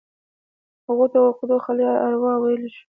[0.85, 2.79] له غوټو او عقدو خالي اروا ويلی شو.